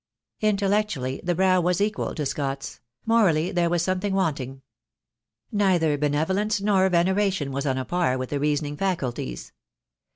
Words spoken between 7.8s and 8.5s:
par with the